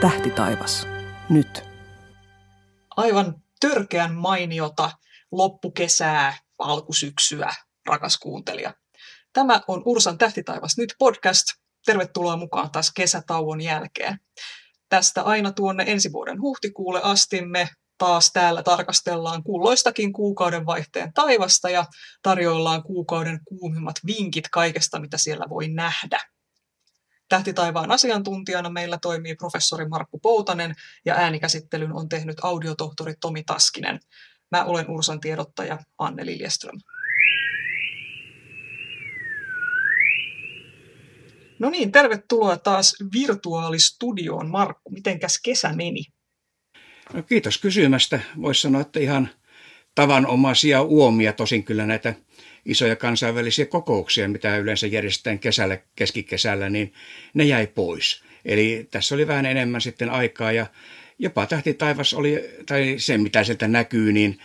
[0.00, 0.86] Tähti taivas.
[1.28, 1.64] Nyt.
[2.96, 4.90] Aivan törkeän mainiota
[5.32, 7.54] loppukesää, alkusyksyä,
[7.86, 8.74] rakas kuuntelija.
[9.32, 11.46] Tämä on Ursan Tähtitaivas nyt podcast.
[11.86, 14.18] Tervetuloa mukaan taas kesätauon jälkeen.
[14.88, 21.70] Tästä aina tuonne ensi vuoden huhtikuulle asti me taas täällä tarkastellaan kulloistakin kuukauden vaihteen taivasta
[21.70, 21.84] ja
[22.22, 26.18] tarjoillaan kuukauden kuumimmat vinkit kaikesta, mitä siellä voi nähdä.
[27.30, 34.00] Tähtitaivaan asiantuntijana meillä toimii professori Markku Poutanen ja äänikäsittelyn on tehnyt audiotohtori Tomi Taskinen.
[34.50, 36.80] Mä olen Ursan tiedottaja Anne Liljeström.
[41.58, 44.50] No niin, tervetuloa taas virtuaalistudioon.
[44.50, 46.04] Markku, mitenkäs kesä meni?
[47.12, 48.20] No kiitos kysymästä.
[48.42, 49.28] Voisi sanoa, että ihan
[49.94, 52.14] tavanomaisia uomia, tosin kyllä näitä
[52.64, 56.92] isoja kansainvälisiä kokouksia, mitä yleensä järjestetään kesällä, keskikesällä, niin
[57.34, 58.22] ne jäi pois.
[58.44, 60.66] Eli tässä oli vähän enemmän sitten aikaa ja
[61.18, 64.38] jopa Tähti taivas oli, tai se mitä sieltä näkyy, niin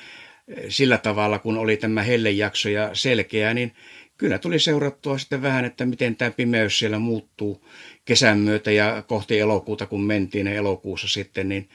[0.69, 3.71] sillä tavalla, kun oli tämä hellejakso ja selkeä, niin
[4.17, 7.67] kyllä tuli seurattua sitten vähän, että miten tämä pimeys siellä muuttuu
[8.05, 11.69] kesän myötä ja kohti elokuuta, kun mentiin elokuussa sitten, niin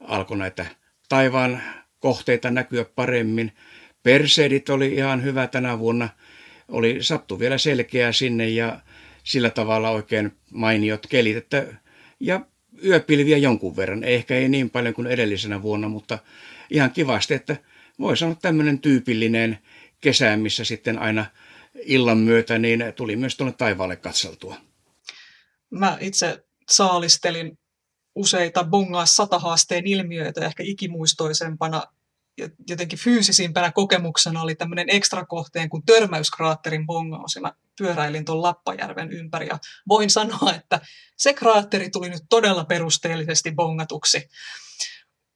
[0.00, 0.66] alkoi näitä
[1.08, 1.62] taivaan
[2.00, 3.52] kohteita näkyä paremmin.
[4.06, 6.08] Perseidit oli ihan hyvä tänä vuonna.
[6.68, 8.80] Oli sattu vielä selkeää sinne ja
[9.24, 11.36] sillä tavalla oikein mainiot kelit.
[11.36, 11.66] Että,
[12.20, 12.40] ja
[12.84, 14.04] yöpilviä jonkun verran.
[14.04, 16.18] Ehkä ei niin paljon kuin edellisenä vuonna, mutta
[16.70, 17.56] ihan kivasti, että
[17.98, 19.58] voi sanoa tämmöinen tyypillinen
[20.00, 21.26] kesä, missä sitten aina
[21.74, 24.56] illan myötä niin tuli myös tuonne taivaalle katseltua.
[25.70, 27.58] Mä itse saalistelin
[28.14, 31.82] useita bongaa satahaasteen ilmiöitä, ehkä ikimuistoisempana
[32.68, 37.34] jotenkin fyysisimpänä kokemuksena oli tämmöinen ekstrakohteen kuin törmäyskraatterin bongaus.
[37.34, 40.80] Ja mä pyöräilin tuon Lappajärven ympäri ja voin sanoa, että
[41.16, 44.28] se kraatteri tuli nyt todella perusteellisesti bongatuksi.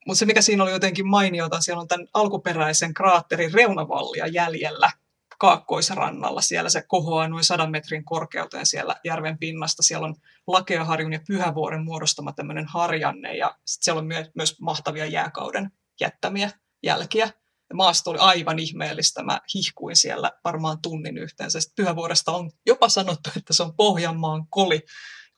[0.07, 4.91] Mutta se, mikä siinä oli jotenkin mainiota, siellä on tämän alkuperäisen kraatterin reunavallia jäljellä
[5.39, 6.41] kaakkoisrannalla.
[6.41, 9.83] Siellä se kohoaa noin sadan metrin korkeuteen siellä järven pinnasta.
[9.83, 10.15] Siellä on
[10.47, 16.51] Lakeaharjun ja Pyhävuoren muodostama tämmöinen harjanne ja sit siellä on myös mahtavia jääkauden jättämiä
[16.83, 17.31] jälkiä.
[17.75, 19.23] Maasto oli aivan ihmeellistä.
[19.23, 21.61] Mä hihkuin siellä varmaan tunnin yhteensä.
[21.61, 24.81] Sitten Pyhävuoresta on jopa sanottu, että se on Pohjanmaan koli.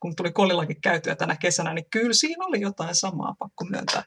[0.00, 4.04] Kun tuli kolillakin käytyä tänä kesänä, niin kyllä siinä oli jotain samaa, pakko myöntää.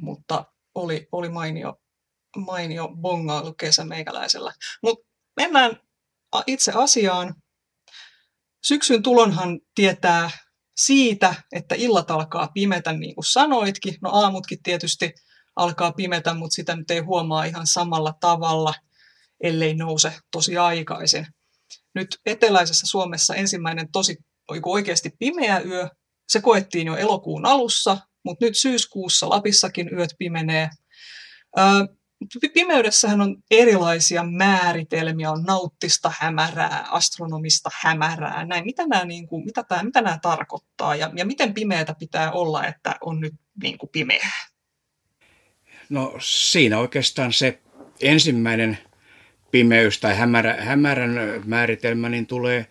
[0.00, 0.44] Mutta
[0.74, 1.74] oli, oli mainio,
[2.36, 4.52] mainio bongailu kesä meikäläisellä.
[4.82, 5.80] Mutta mennään
[6.46, 7.34] itse asiaan.
[8.62, 10.30] Syksyn tulonhan tietää
[10.76, 13.94] siitä, että illat alkaa pimetä, niin kuin sanoitkin.
[14.02, 15.12] No aamutkin tietysti
[15.56, 18.74] alkaa pimetä, mutta sitä nyt ei huomaa ihan samalla tavalla,
[19.42, 21.26] ellei nouse tosi aikaisin.
[21.94, 24.16] Nyt eteläisessä Suomessa ensimmäinen tosi
[24.64, 25.88] oikeasti pimeä yö,
[26.28, 30.70] se koettiin jo elokuun alussa, mutta nyt syyskuussa Lapissakin yöt pimenee.
[32.54, 38.64] Pimeydessähän on erilaisia määritelmiä, on nauttista hämärää, astronomista hämärää, näin.
[38.64, 42.66] Mitä nämä, niin kuin, mitä tämä, mitä nämä tarkoittaa ja, ja miten pimeätä pitää olla,
[42.66, 44.46] että on nyt niin kuin pimeää?
[45.88, 47.60] No siinä oikeastaan se
[48.00, 48.78] ensimmäinen
[49.50, 52.66] pimeys tai hämärä, hämärän määritelmä niin tulee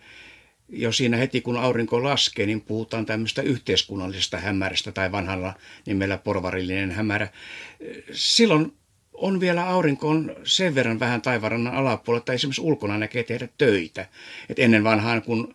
[0.68, 5.54] jo siinä heti kun aurinko laskee, niin puhutaan tämmöistä yhteiskunnallisesta hämärästä tai vanhalla
[5.86, 7.28] nimellä porvarillinen hämärä.
[8.12, 8.72] Silloin
[9.16, 14.06] on vielä aurinko on sen verran vähän taivarannan alapuolella, että esimerkiksi ulkona näkee tehdä töitä.
[14.48, 15.54] Et ennen vanhaan, kun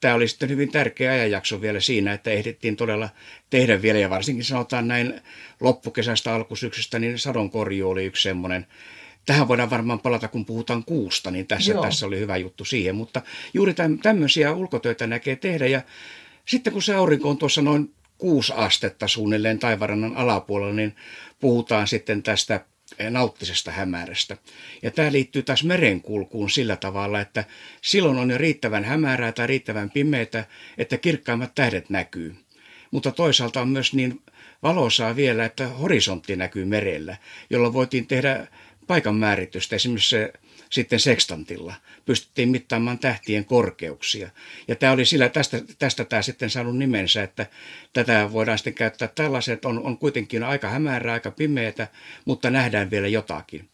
[0.00, 3.08] tämä oli sitten hyvin tärkeä ajanjakso vielä siinä, että ehdittiin todella
[3.50, 5.20] tehdä vielä, ja varsinkin sanotaan näin
[5.60, 8.66] loppukesästä alkusyksystä, niin sadonkorju oli yksi semmoinen.
[9.26, 13.22] Tähän voidaan varmaan palata, kun puhutaan kuusta, niin tässä, tässä oli hyvä juttu siihen, mutta
[13.54, 15.82] juuri tämmöisiä ulkotöitä näkee tehdä, ja
[16.46, 20.96] sitten kun se aurinko on tuossa noin kuusi astetta suunnilleen taivarannan alapuolella, niin
[21.40, 22.64] puhutaan sitten tästä
[23.10, 24.36] nauttisesta hämärästä.
[24.82, 27.44] Ja tämä liittyy taas merenkulkuun sillä tavalla, että
[27.82, 30.44] silloin on jo riittävän hämärää tai riittävän pimeää,
[30.78, 32.36] että kirkkaimmat tähdet näkyy.
[32.90, 34.22] Mutta toisaalta on myös niin
[34.62, 37.16] valoisaa vielä, että horisontti näkyy merellä,
[37.50, 38.46] jolloin voitiin tehdä
[38.86, 39.76] paikan määritystä.
[39.76, 40.32] Esimerkiksi se
[40.70, 41.74] sitten sekstantilla.
[42.06, 44.30] Pystyttiin mittaamaan tähtien korkeuksia.
[44.68, 47.46] Ja tämä oli sillä, tästä, tästä tämä sitten saanut nimensä, että
[47.92, 51.88] tätä voidaan sitten käyttää tällaiset, että on, on kuitenkin aika hämärää, aika pimeätä,
[52.24, 53.68] mutta nähdään vielä jotakin.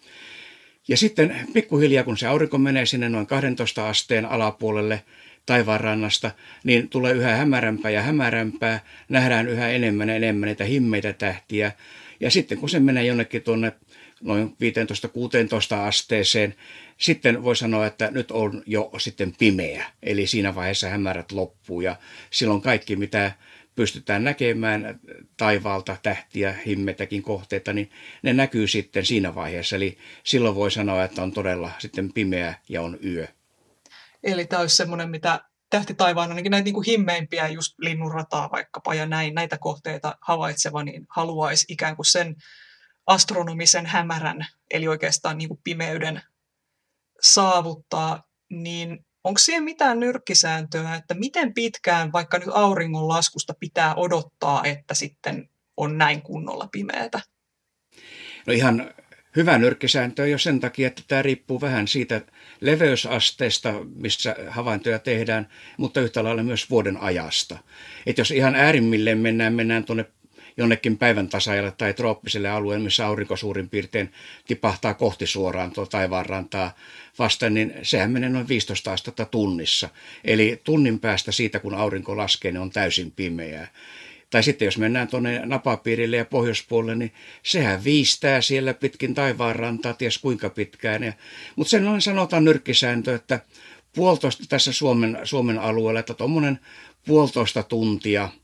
[0.89, 5.03] Ja sitten pikkuhiljaa, kun se aurinko menee sinne noin 12 asteen alapuolelle
[5.47, 6.31] taivaanrannasta,
[6.65, 11.73] niin tulee yhä hämärämpää ja hämärämpää, nähdään yhä enemmän ja enemmän niitä himmeitä tähtiä.
[12.21, 13.73] Ja sitten kun se menee jonnekin tuonne
[14.21, 14.57] noin
[15.75, 16.55] 15-16 asteeseen.
[16.99, 21.97] Sitten voi sanoa, että nyt on jo sitten pimeä, eli siinä vaiheessa hämärät loppuu ja
[22.31, 23.33] silloin kaikki, mitä
[23.75, 25.01] pystytään näkemään
[25.37, 27.91] taivaalta tähtiä, himmetäkin kohteita, niin
[28.23, 29.77] ne näkyy sitten siinä vaiheessa.
[29.77, 33.27] Eli silloin voi sanoa, että on todella sitten pimeä ja on yö.
[34.23, 35.41] Eli tämä olisi semmoinen, mitä
[35.71, 40.85] tähti taivaan ainakin näitä niin kuin himmeimpiä, just linnunrataa vaikkapa ja näin, näitä kohteita havaitseva,
[40.85, 42.37] niin haluaisi ikään kuin sen
[43.07, 46.23] astronomisen hämärän, eli oikeastaan niin kuin pimeyden
[47.23, 54.65] saavuttaa, niin onko siihen mitään nyrkkisääntöä, että miten pitkään vaikka nyt auringon laskusta pitää odottaa,
[54.65, 57.21] että sitten on näin kunnolla pimeätä?
[58.47, 58.95] No ihan
[59.37, 62.21] hyvä nyrkkisääntö jo sen takia, että tämä riippuu vähän siitä
[62.61, 67.59] leveysasteesta, missä havaintoja tehdään, mutta yhtä lailla myös vuoden ajasta.
[68.07, 70.05] Että jos ihan äärimmilleen mennään, mennään tuonne
[70.57, 74.13] jonnekin päivän tasajalle tai trooppiselle alueelle, missä aurinko suurin piirtein
[74.47, 76.77] tipahtaa kohti suoraan tuo taivaanrantaa
[77.19, 79.89] vasten, niin sehän menee noin 15 astetta tunnissa.
[80.25, 83.69] Eli tunnin päästä siitä, kun aurinko laskee, niin on täysin pimeää.
[84.31, 87.13] Tai sitten jos mennään tuonne napapiirille ja pohjoispuolelle, niin
[87.43, 91.03] sehän viistää siellä pitkin taivaanrantaa, ties kuinka pitkään.
[91.03, 91.13] Ja,
[91.57, 93.41] mutta sen noin sanotaan nyrkkisääntö, että
[93.95, 96.59] puolitoista tässä Suomen, Suomen alueella, että tuommoinen
[97.07, 98.29] puolitoista tuntia–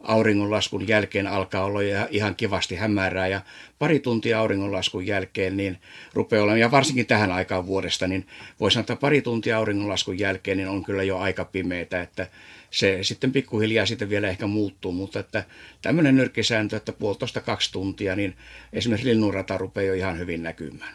[0.00, 3.40] auringonlaskun jälkeen alkaa olla ihan kivasti hämärää ja
[3.78, 5.78] pari tuntia auringonlaskun jälkeen niin
[6.14, 8.26] rupeaa olemaan, ja varsinkin tähän aikaan vuodesta, niin
[8.60, 12.28] voi sanoa, että pari tuntia auringonlaskun jälkeen niin on kyllä jo aika pimeitä, että
[12.70, 15.44] se sitten pikkuhiljaa sitten vielä ehkä muuttuu, mutta että
[15.82, 18.36] tämmöinen nyrkkisääntö, että puolitoista kaksi tuntia, niin
[18.72, 20.94] esimerkiksi linnunrata rupeaa jo ihan hyvin näkymään.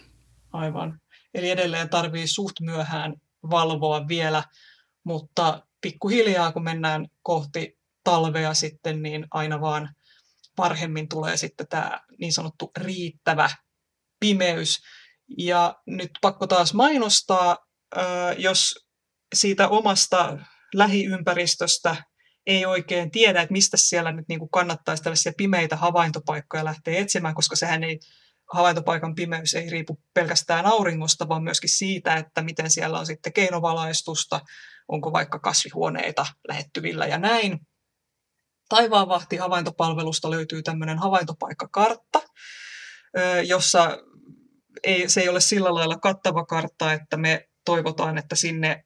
[0.54, 1.00] Aivan.
[1.34, 3.14] Eli edelleen tarvii suht myöhään
[3.50, 4.44] valvoa vielä,
[5.04, 9.90] mutta pikkuhiljaa kun mennään kohti talvea sitten, niin aina vaan
[10.56, 13.50] parhemmin tulee sitten tämä niin sanottu riittävä
[14.20, 14.80] pimeys.
[15.38, 17.58] Ja nyt pakko taas mainostaa,
[18.38, 18.88] jos
[19.36, 20.38] siitä omasta
[20.74, 21.96] lähiympäristöstä
[22.48, 27.36] ei oikein tiedä, että mistä siellä nyt niin kuin kannattaisi tällaisia pimeitä havaintopaikkoja lähteä etsimään,
[27.36, 28.00] koska sehän ei,
[28.54, 34.42] havaintopaikan pimeys ei riipu pelkästään auringosta, vaan myöskin siitä, että miten siellä on sitten keinovalaistusta,
[34.88, 37.60] onko vaikka kasvihuoneita lähettyvillä ja näin.
[38.72, 42.22] Taivaanvahti havaintopalvelusta löytyy tämmöinen havaintopaikkakartta,
[43.46, 43.98] jossa
[44.84, 48.86] ei, se ei ole sillä lailla kattava kartta, että me toivotaan, että sinne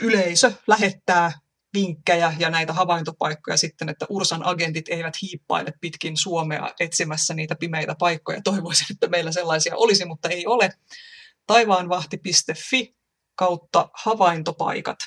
[0.00, 1.32] yleisö lähettää
[1.74, 7.94] vinkkejä ja näitä havaintopaikkoja sitten, että Ursan agentit eivät hiippaile pitkin Suomea etsimässä niitä pimeitä
[7.98, 8.40] paikkoja.
[8.44, 10.70] Toivoisin, että meillä sellaisia olisi, mutta ei ole.
[11.46, 12.96] Taivaanvahti.fi
[13.34, 14.98] kautta havaintopaikat.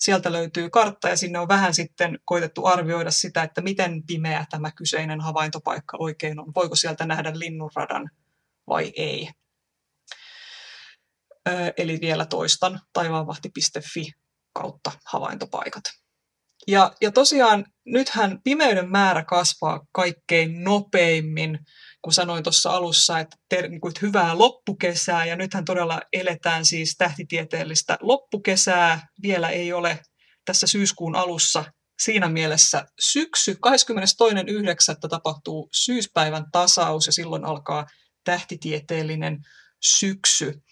[0.00, 4.70] Sieltä löytyy kartta ja sinne on vähän sitten koitettu arvioida sitä, että miten pimeä tämä
[4.70, 6.52] kyseinen havaintopaikka oikein on.
[6.54, 8.10] Voiko sieltä nähdä linnunradan
[8.68, 9.30] vai ei.
[11.76, 14.12] Eli vielä toistan taivaanvahti.fi
[14.52, 15.84] kautta havaintopaikat.
[16.66, 21.58] Ja, ja tosiaan nythän pimeyden määrä kasvaa kaikkein nopeimmin,
[22.02, 26.64] kun sanoin tuossa alussa, että, ter, niin kuin, että hyvää loppukesää, ja nythän todella eletään
[26.64, 30.02] siis tähtitieteellistä loppukesää, vielä ei ole
[30.44, 31.64] tässä syyskuun alussa
[32.02, 33.52] siinä mielessä syksy.
[33.52, 33.58] 22.9.
[35.08, 37.86] tapahtuu syyspäivän tasaus ja silloin alkaa
[38.24, 39.38] tähtitieteellinen
[39.82, 40.62] syksy.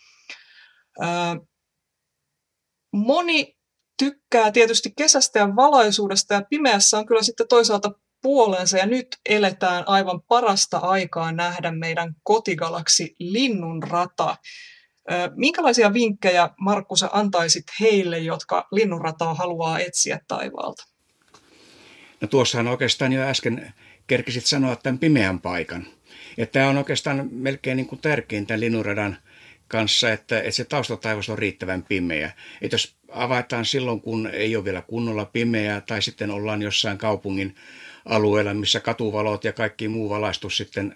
[2.92, 3.56] Moni
[3.98, 9.84] tykkää tietysti kesästä ja valaisuudesta ja pimeässä on kyllä sitten toisaalta puolensa ja nyt eletään
[9.86, 14.36] aivan parasta aikaa nähdä meidän kotigalaksi Linnunrata.
[15.36, 20.84] Minkälaisia vinkkejä, Markku, sä antaisit heille, jotka linnunrataa haluaa etsiä taivaalta?
[22.20, 23.74] No tuossahan oikeastaan jo äsken
[24.06, 25.86] kerkisit sanoa tämän pimeän paikan.
[26.36, 29.18] Ja tämä on oikeastaan melkein niin kuin tärkein tämän linnunradan
[29.68, 32.32] kanssa, että, että se taustataivas on riittävän pimeä.
[32.62, 37.56] Että jos avataan silloin, kun ei ole vielä kunnolla pimeää, tai sitten ollaan jossain kaupungin
[38.08, 40.94] alueella, missä katuvalot ja kaikki muu valaistus sitten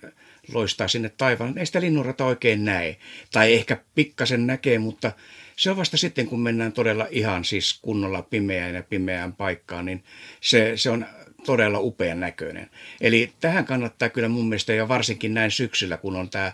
[0.52, 2.96] loistaa sinne taivaan, ei sitä linnunrata oikein näe.
[3.32, 5.12] Tai ehkä pikkasen näkee, mutta
[5.56, 10.04] se on vasta sitten, kun mennään todella ihan siis kunnolla pimeään ja pimeään paikkaan, niin
[10.40, 11.06] se, se on
[11.44, 12.70] todella upean näköinen.
[13.00, 16.52] Eli tähän kannattaa kyllä mun mielestä jo varsinkin näin syksyllä, kun on tämä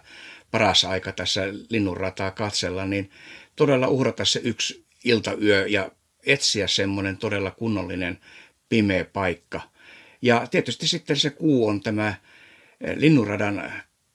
[0.50, 3.10] paras aika tässä linnunrataa katsella, niin
[3.56, 5.90] todella uhrata se yksi iltayö ja
[6.26, 8.18] etsiä semmoinen todella kunnollinen
[8.68, 9.60] pimeä paikka.
[10.22, 13.72] Ja tietysti sitten se kuu on tämä eh, linnunradan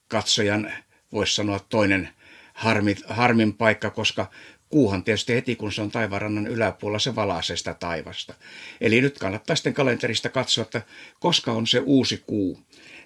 [0.08, 0.72] katsojan,
[1.12, 2.10] voisi sanoa toinen
[2.54, 4.32] harmi, harmin paikka, koska
[4.70, 8.34] kuuhan tietysti heti, kun se on taivarannan yläpuolella, se valaisee sitä taivasta.
[8.82, 10.82] Eli nyt kannattaa sitten kalenterista katsoa, että
[11.20, 12.60] koska on se uusi kuu.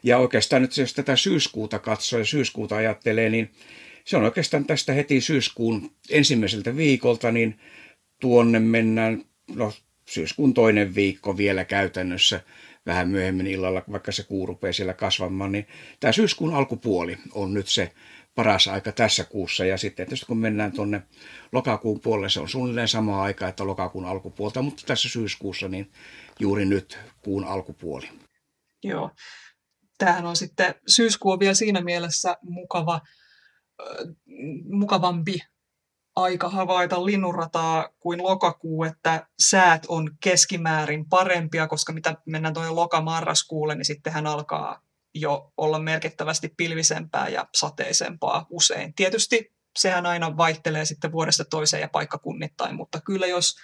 [0.04, 3.52] Ja oikeastaan nyt jos tätä syyskuuta katsoo ja syyskuuta ajattelee, niin
[4.06, 7.60] se on oikeastaan tästä heti syyskuun ensimmäiseltä viikolta, niin
[8.22, 9.26] tuonne mennään,
[9.56, 9.74] no
[10.06, 12.42] syyskuun toinen viikko vielä käytännössä
[12.88, 15.68] vähän myöhemmin illalla, vaikka se kuu rupeaa siellä kasvamaan, niin
[16.00, 17.92] tämä syyskuun alkupuoli on nyt se
[18.36, 19.66] paras aika tässä kuussa.
[19.66, 21.02] Ja sitten tietysti kun mennään tuonne
[21.52, 25.92] lokakuun puolelle, se on suunnilleen sama aika, että lokakuun alkupuolta, mutta tässä syyskuussa niin
[26.40, 28.10] juuri nyt kuun alkupuoli.
[28.84, 29.12] Joo.
[29.98, 33.02] Tämähän on sitten, syyskuu vielä siinä mielessä mukava,
[34.70, 35.40] mukavampi
[36.18, 43.76] aika havaita linnunrataa kuin lokakuu, että säät on keskimäärin parempia, koska mitä mennään tuonne lokamarraskuulle,
[43.76, 44.82] niin sittenhän alkaa
[45.14, 48.94] jo olla merkittävästi pilvisempää ja sateisempaa usein.
[48.94, 53.56] Tietysti sehän aina vaihtelee sitten vuodesta toiseen ja paikkakunnittain, mutta kyllä jos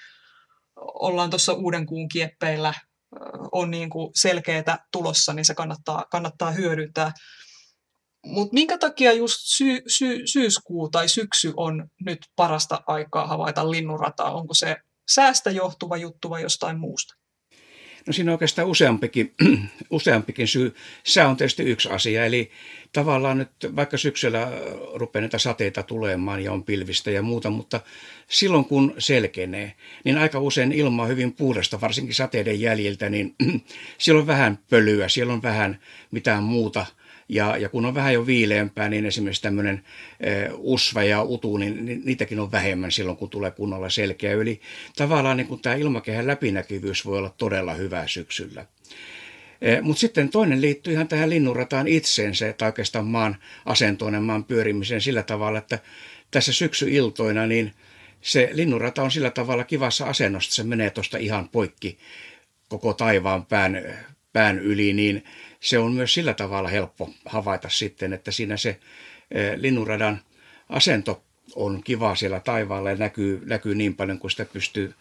[0.76, 2.74] ollaan tuossa uuden kuun kieppeillä,
[3.52, 7.12] on niin kuin selkeää tulossa, niin se kannattaa, kannattaa hyödyntää.
[8.26, 14.34] Mutta minkä takia just sy- sy- syyskuu tai syksy on nyt parasta aikaa havaita linnunrataa?
[14.36, 14.76] Onko se
[15.12, 17.16] säästä johtuva juttu vai jostain muusta?
[18.08, 19.34] No siinä on oikeastaan useampikin,
[19.90, 20.76] useampikin syy.
[21.04, 22.52] Sää on tietysti yksi asia, eli
[22.94, 24.52] tavallaan nyt vaikka syksyllä
[24.94, 27.82] rupeaa näitä sateita tulemaan ja on pilvistä ja muuta, mutta
[28.30, 33.36] silloin kun selkenee, niin aika usein ilma on hyvin puhdasta, varsinkin sateiden jäljiltä, niin
[33.98, 35.80] siellä on vähän pölyä, siellä on vähän
[36.12, 36.86] mitään muuta–
[37.30, 39.84] ja, ja kun on vähän jo viileämpää, niin esimerkiksi tämmöinen
[40.58, 44.62] usva ja utu, niin niitäkin on vähemmän silloin, kun tulee kunnolla selkeä Eli
[44.98, 48.66] tavallaan niin tämä ilmakehän läpinäkyvyys voi olla todella hyvä syksyllä.
[49.82, 55.02] Mutta sitten toinen liittyy ihan tähän linnunrataan itseensä, tai oikeastaan maan asentoon ja maan pyörimiseen
[55.02, 55.80] sillä tavalla, että
[56.32, 57.74] tässä syksyiltoina niin
[58.22, 61.98] se linnunrata on sillä tavalla kivassa asennossa, se menee tuosta ihan poikki
[62.68, 63.82] koko taivaan pään,
[64.34, 65.24] pään yli, niin
[65.64, 68.80] se on myös sillä tavalla helppo havaita sitten, että siinä se
[69.32, 70.20] eh, linnunradan
[70.70, 71.24] asento
[71.56, 74.94] on kiva siellä taivaalla ja näkyy, näkyy niin paljon kuin sitä pystyy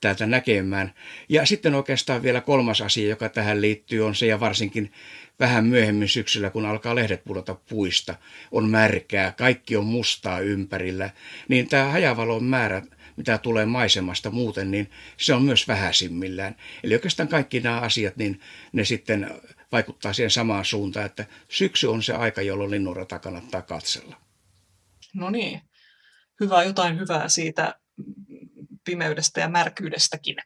[0.00, 0.92] täältä näkemään.
[1.28, 4.92] Ja sitten oikeastaan vielä kolmas asia, joka tähän liittyy, on se, ja varsinkin
[5.40, 8.14] vähän myöhemmin syksyllä, kun alkaa lehdet pudota puista,
[8.52, 11.10] on märkää, kaikki on mustaa ympärillä,
[11.48, 12.82] niin tämä hajavalon määrä,
[13.16, 16.56] mitä tulee maisemasta muuten, niin se on myös vähäisimmillään.
[16.84, 18.40] Eli oikeastaan kaikki nämä asiat, niin
[18.72, 19.30] ne sitten
[19.72, 24.16] vaikuttaa siihen samaan suuntaan, että syksy on se aika, jolloin linnunrata kannattaa katsella.
[25.14, 25.60] No niin,
[26.40, 27.80] hyvä jotain hyvää siitä
[28.84, 30.36] pimeydestä ja märkyydestäkin.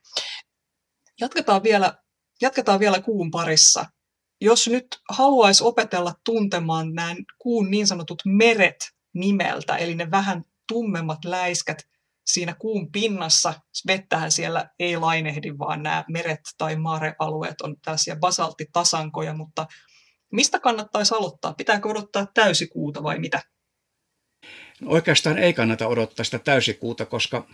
[1.21, 1.95] Jatketaan vielä,
[2.41, 3.87] jatketaan vielä kuun parissa.
[4.41, 8.77] Jos nyt haluaisi opetella tuntemaan nämä kuun niin sanotut meret
[9.15, 11.90] nimeltä, eli ne vähän tummemmat läiskät,
[12.33, 13.55] siinä kuun pinnassa,
[13.87, 19.67] vettähän siellä ei lainehdi, vaan nämä meret tai maarealueet on tällaisia basalttitasankoja, mutta
[20.33, 21.55] mistä kannattaisi aloittaa?
[21.55, 23.43] Pitääkö odottaa täysikuuta vai mitä?
[24.81, 27.47] No oikeastaan ei kannata odottaa sitä täysikuuta, koska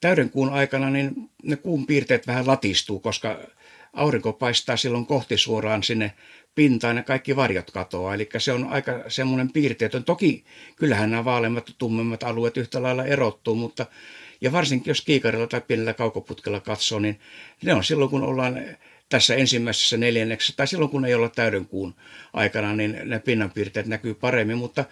[0.00, 3.38] täyden kuun aikana niin ne kuun piirteet vähän latistuu, koska
[3.92, 6.12] aurinko paistaa silloin kohti suoraan sinne
[6.54, 8.14] pintaan ja kaikki varjot katoaa.
[8.14, 10.04] Eli se on aika semmoinen piirteetön.
[10.04, 10.44] Toki
[10.76, 13.86] kyllähän nämä vaaleimmat ja tummemmat alueet yhtä lailla erottuu, mutta
[14.40, 17.20] ja varsinkin jos kiikarilla tai pienellä kaukoputkella katsoo, niin
[17.62, 18.60] ne on silloin kun ollaan
[19.08, 21.94] tässä ensimmäisessä neljänneksessä, tai silloin kun ei olla täyden kuun
[22.32, 24.84] aikana, niin ne pinnanpiirteet näkyy paremmin, mutta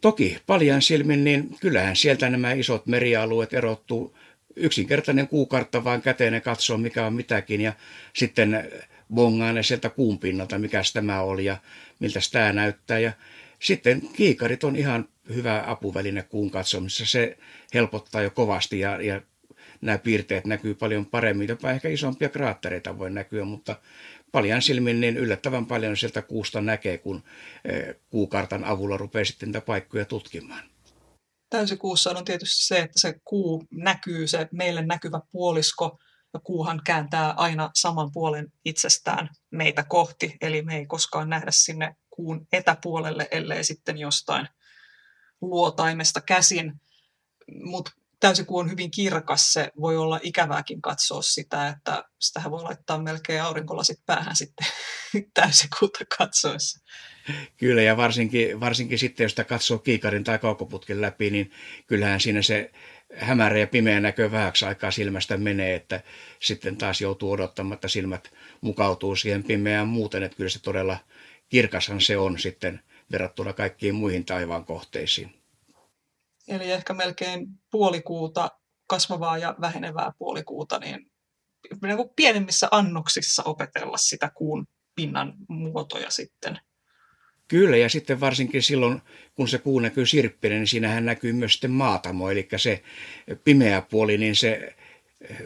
[0.00, 4.16] toki paljon silmin, niin kyllähän sieltä nämä isot merialueet erottuu.
[4.56, 7.72] Yksinkertainen kuukartta vaan käteen ja katsoo, mikä on mitäkin, ja
[8.12, 8.70] sitten
[9.14, 11.56] bongaan ne sieltä kuun pinnalta, mikä tämä oli ja
[11.98, 12.98] miltä tämä näyttää.
[12.98, 13.12] Ja
[13.60, 17.06] sitten kiikarit on ihan hyvä apuväline kuun katsomissa.
[17.06, 17.38] Se
[17.74, 19.20] helpottaa jo kovasti ja, ja
[19.80, 21.48] nämä piirteet näkyy paljon paremmin.
[21.48, 23.76] Jopa ehkä isompia kraattereita voi näkyä, mutta
[24.32, 27.22] paljon silmin niin yllättävän paljon sieltä kuusta näkee, kun
[27.64, 30.62] e, kuukartan avulla rupeaa sitten niitä paikkoja tutkimaan.
[31.50, 35.98] Täysikuussa on tietysti se, että se kuu näkyy, se meille näkyvä puolisko
[36.34, 41.96] ja kuuhan kääntää aina saman puolen itsestään meitä kohti, eli me ei koskaan nähdä sinne
[42.10, 44.48] kuun etäpuolelle, ellei sitten jostain
[45.40, 46.72] luotaimesta käsin.
[47.64, 53.02] Mutta täysikuu on hyvin kirkas, se voi olla ikävääkin katsoa sitä, että sitä voi laittaa
[53.02, 54.66] melkein aurinkolasit päähän sitten
[55.34, 56.80] täysikuuta katsoessa.
[57.56, 61.50] Kyllä, ja varsinkin, varsinkin sitten, jos sitä katsoo kiikarin tai kaukoputken läpi, niin
[61.86, 62.70] kyllähän siinä se
[63.14, 66.00] hämärä ja pimeä näkö vähäksi aikaa silmästä menee, että
[66.40, 70.98] sitten taas joutuu odottamaan, että silmät mukautuu siihen pimeään muuten, että kyllä se todella
[71.48, 72.80] kirkashan se on sitten
[73.12, 75.34] verrattuna kaikkiin muihin taivaan kohteisiin.
[76.48, 78.50] Eli ehkä melkein puolikuuta
[78.86, 81.10] kasvavaa ja vähenevää puolikuuta, niin,
[81.82, 86.60] niin kuin pienemmissä annoksissa opetella sitä kuun pinnan muotoja sitten.
[87.48, 89.00] Kyllä, ja sitten varsinkin silloin,
[89.34, 92.82] kun se kuu näkyy sirppinen, niin siinähän näkyy myös sitten maatamo, eli se
[93.44, 94.74] pimeä puoli, niin se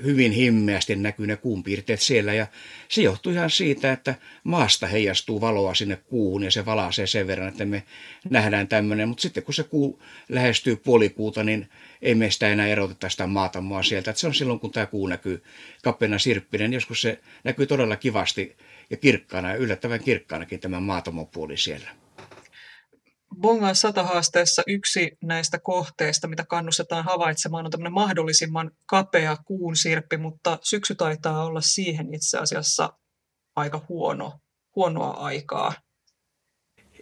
[0.05, 2.35] hyvin himmeästi näkyy ne kuun piirteet siellä.
[2.35, 2.47] Ja
[2.89, 7.49] se johtuu ihan siitä, että maasta heijastuu valoa sinne kuuhun ja se valaisee sen verran,
[7.49, 7.83] että me
[8.31, 9.09] nähdään tämmöinen.
[9.09, 11.69] Mutta sitten kun se kuu lähestyy puolikuuta, niin
[12.03, 14.11] ei meistä enää eroteta sitä maatamoa sieltä.
[14.11, 15.43] Että se on silloin, kun tämä kuu näkyy
[15.83, 16.73] kapeana sirppinen.
[16.73, 18.57] Joskus se näkyy todella kivasti
[18.93, 21.91] ja kirkkaana yllättävän kirkkaanakin tämä maatamopuoli siellä.
[23.41, 30.59] Bongan satahaasteessa yksi näistä kohteista, mitä kannustetaan havaitsemaan, on tämmöinen mahdollisimman kapea kuun sirppi, mutta
[30.63, 32.93] syksy taitaa olla siihen itse asiassa
[33.57, 34.39] aika huono,
[34.77, 35.73] huonoa aikaa.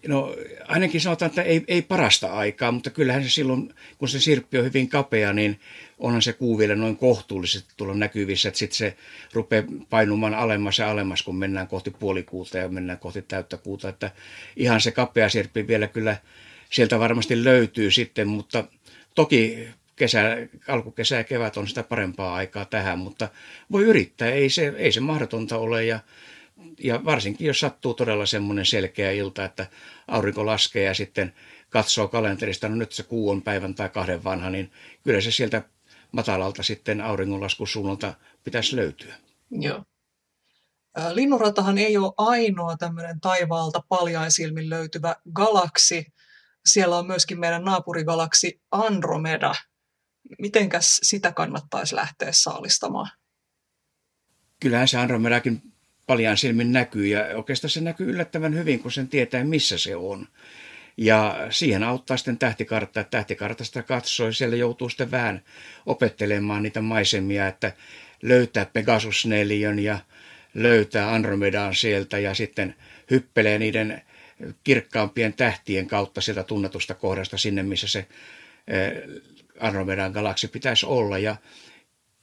[0.08, 0.36] No
[0.68, 4.64] ainakin sanotaan, että ei, ei parasta aikaa, mutta kyllähän se silloin, kun se sirppi on
[4.64, 5.60] hyvin kapea, niin
[5.98, 8.96] onhan se kuu vielä noin kohtuullisesti tulla näkyvissä, että sitten se
[9.32, 13.88] rupeaa painumaan alemmas ja alemmas, kun mennään kohti puolikuuta ja mennään kohti täyttä kuuta.
[13.88, 14.10] Että
[14.56, 16.16] ihan se kapea sirppi vielä kyllä
[16.70, 18.64] sieltä varmasti löytyy sitten, mutta
[19.14, 20.36] toki kesä,
[20.68, 23.28] alkukesä ja kevät on sitä parempaa aikaa tähän, mutta
[23.72, 26.00] voi yrittää, ei se, ei se mahdotonta ole ja
[26.78, 29.66] ja varsinkin jos sattuu todella semmoinen selkeä ilta, että
[30.08, 31.34] aurinko laskee ja sitten
[31.68, 34.72] katsoo kalenterista, no nyt se kuu on päivän tai kahden vanha, niin
[35.04, 35.62] kyllä se sieltä
[36.12, 38.14] matalalta sitten auringonlaskun suunnalta
[38.44, 39.14] pitäisi löytyä.
[39.50, 39.84] Joo.
[41.12, 46.06] Linnunratahan ei ole ainoa tämmöinen taivaalta paljain silmin löytyvä galaksi.
[46.66, 49.54] Siellä on myöskin meidän naapurigalaksi Andromeda.
[50.38, 53.10] Mitenkäs sitä kannattaisi lähteä saalistamaan?
[54.60, 55.69] Kyllähän se Andromedakin
[56.10, 60.28] paljan silmin näkyy ja oikeastaan se näkyy yllättävän hyvin, kun sen tietää, missä se on.
[60.96, 63.84] Ja siihen auttaa sitten tähtikartta, että tähtikartasta ja
[64.32, 65.42] siellä joutuu sitten vähän
[65.86, 67.72] opettelemaan niitä maisemia, että
[68.22, 69.98] löytää Pegasus 4 ja
[70.54, 72.74] löytää Andromedaan sieltä ja sitten
[73.10, 74.02] hyppelee niiden
[74.64, 78.06] kirkkaampien tähtien kautta sieltä tunnetusta kohdasta sinne, missä se
[78.68, 78.92] eh,
[79.60, 81.18] Andromedan galaksi pitäisi olla.
[81.18, 81.36] Ja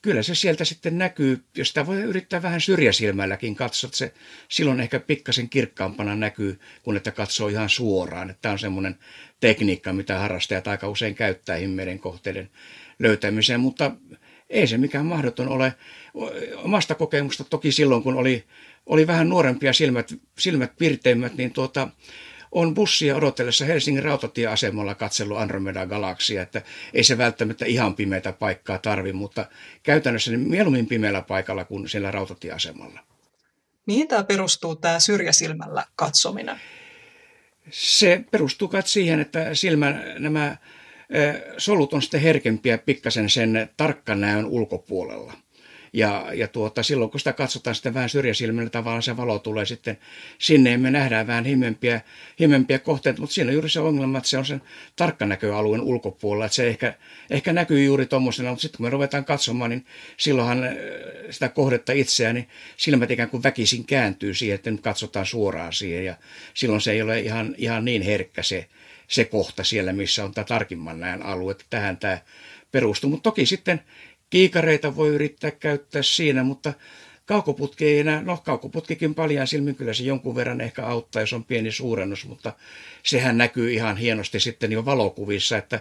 [0.02, 4.14] kyllä se sieltä sitten näkyy, jos sitä voi yrittää vähän syrjäsilmälläkin katsoa, että se
[4.50, 8.30] silloin ehkä pikkasen kirkkaampana näkyy, kun että katsoo ihan suoraan.
[8.30, 8.96] Että tämä on semmoinen
[9.40, 12.50] tekniikka, mitä harrastajat aika usein käyttää himmeiden kohteiden
[13.00, 13.92] löytämiseen, mutta
[14.50, 15.74] ei se mikään mahdoton ole.
[16.56, 18.44] Omasta kokemusta toki silloin, kun oli,
[18.86, 21.88] oli vähän nuorempia silmät, silmät pirteimmät, niin tuota,
[22.52, 26.62] on bussia odotellessa Helsingin rautatieasemalla katsellut Andromeda-galaksia, että
[26.94, 29.46] ei se välttämättä ihan pimeitä paikkaa tarvi, mutta
[29.84, 33.00] käytännössä niin mieluummin pimeällä paikalla kuin siellä rautatieasemalla.
[33.86, 36.62] Mihin tämä perustuu, tämä syrjäsilmällä katsominen?
[37.70, 40.58] Se perustuu siihen, että silmän nämä
[41.58, 45.34] solut on sitten herkempiä pikkasen sen tarkkanäön ulkopuolella–
[45.94, 49.98] ja, ja tuota, silloin kun sitä katsotaan sitten vähän syrjäsilmillä tavallaan se valo tulee sitten
[50.38, 52.02] sinne ja me nähdään vähän himempiä,
[52.40, 54.62] himempiä kohteita, mutta siinä on juuri se ongelma, että se on sen
[54.96, 56.94] tarkkanäköalueen ulkopuolella, että se ehkä,
[57.30, 59.86] ehkä näkyy juuri tuommoisena, mutta sitten kun me ruvetaan katsomaan, niin
[60.18, 60.74] silloinhan äh,
[61.30, 62.48] sitä kohdetta itseään, niin
[62.78, 66.16] silmät ikään kuin väkisin kääntyy siihen, että nyt katsotaan suoraan siihen ja
[66.54, 68.68] silloin se ei ole ihan, ihan niin herkkä se,
[69.08, 71.56] se kohta siellä, missä on tämä tarkimman näön alue.
[71.70, 72.18] Tähän tämä
[72.72, 73.82] perustuu, mutta toki sitten
[74.30, 76.74] Kiikareita voi yrittää käyttää siinä, mutta
[77.26, 81.44] kaukoputki ei enää, no kaukoputkikin paljaan silmin kyllä se jonkun verran ehkä auttaa, jos on
[81.44, 82.54] pieni suurennus, mutta
[83.04, 85.80] sehän näkyy ihan hienosti sitten jo valokuvissa, että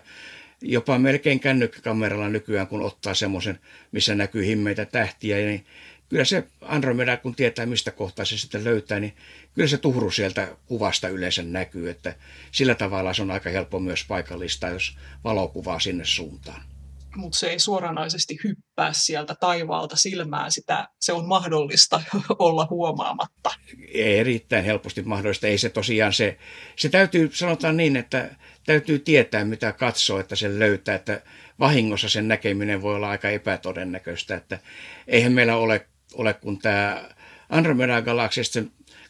[0.60, 3.58] jopa melkein kännykkäkameralla nykyään, kun ottaa semmoisen,
[3.92, 5.66] missä näkyy himmeitä tähtiä, niin
[6.08, 9.16] kyllä se Andromeda, kun tietää mistä kohtaa se sitten löytää, niin
[9.54, 12.14] kyllä se tuhru sieltä kuvasta yleensä näkyy, että
[12.52, 16.75] sillä tavalla se on aika helppo myös paikallista, jos valokuvaa sinne suuntaan
[17.16, 20.52] mutta se ei suoranaisesti hyppää sieltä taivaalta silmään.
[20.52, 22.02] Sitä, se on mahdollista
[22.38, 23.50] olla huomaamatta.
[23.94, 25.46] Erittäin helposti mahdollista.
[25.46, 26.38] Ei se tosiaan se,
[26.76, 28.30] se täytyy, sanotaan niin, että
[28.66, 31.22] täytyy tietää mitä katsoo, että sen löytää, että
[31.58, 34.58] vahingossa sen näkeminen voi olla aika epätodennäköistä, että
[35.06, 37.08] eihän meillä ole, ole kun tämä
[37.48, 38.60] Andromeda-galaksista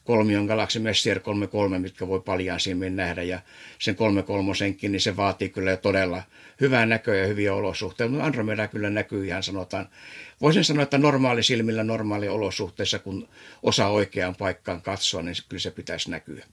[0.07, 3.41] kolmion galaksi Messier 33, mitkä voi paljaan silmin nähdä ja
[3.79, 6.23] sen 33 niin se vaatii kyllä todella
[6.61, 9.89] hyvää näköä ja hyviä olosuhteita, mutta Andromeda kyllä näkyy ihan sanotaan,
[10.41, 13.29] voisin sanoa, että normaali silmillä normaali olosuhteissa, kun
[13.63, 16.47] osaa oikeaan paikkaan katsoa, niin kyllä se pitäisi näkyä.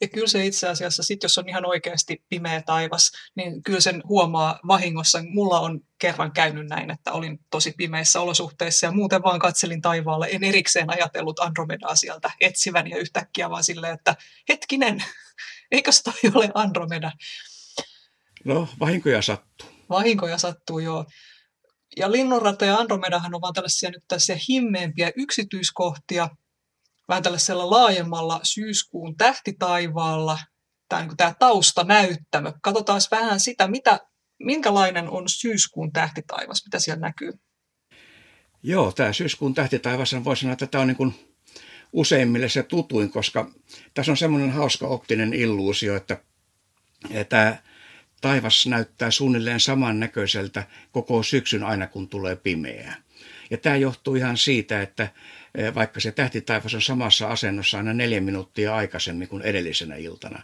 [0.00, 4.02] Ja kyllä se itse asiassa, sit jos on ihan oikeasti pimeä taivas, niin kyllä sen
[4.08, 5.22] huomaa vahingossa.
[5.28, 10.28] Mulla on kerran käynyt näin, että olin tosi pimeissä olosuhteissa ja muuten vaan katselin taivaalle.
[10.30, 14.16] En erikseen ajatellut Andromedaa sieltä etsivän ja yhtäkkiä vaan silleen, että
[14.48, 15.04] hetkinen,
[15.72, 17.12] eikös toi ole Andromeda?
[18.44, 19.68] No, vahinkoja sattuu.
[19.90, 21.06] Vahinkoja sattuu, joo.
[21.96, 26.28] Ja Linnunrata ja Andromedahan on vaan tällaisia nyt tässä himmeempiä yksityiskohtia,
[27.08, 30.38] vähän tällaisella laajemmalla syyskuun tähtitaivaalla,
[30.88, 32.52] tämä, niin tämä taustanäyttämö.
[32.62, 34.00] Katsotaan vähän sitä, mitä,
[34.38, 37.32] minkälainen on syyskuun tähtitaivas, mitä siellä näkyy.
[38.62, 41.14] Joo, tämä syyskuun tähtitaivas, voi sanoa, että tämä on niin kuin
[41.92, 43.50] useimmille se tutuin, koska
[43.94, 46.22] tässä on semmoinen hauska optinen illuusio, että
[47.28, 47.56] tämä
[48.20, 53.07] taivas näyttää suunnilleen samannäköiseltä koko syksyn aina kun tulee pimeää.
[53.50, 55.08] Ja tämä johtuu ihan siitä, että
[55.54, 60.42] e, vaikka se tähtitaivas on samassa asennossa aina neljä minuuttia aikaisemmin kuin edellisenä iltana,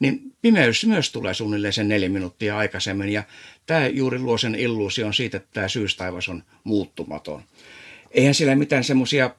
[0.00, 3.08] niin pimeys myös tulee suunnilleen sen neljä minuuttia aikaisemmin.
[3.08, 3.22] Ja
[3.66, 7.42] tämä juuri luo sen illuusion siitä, että tämä syystaivas on muuttumaton.
[8.10, 9.30] Eihän sillä mitään semmoisia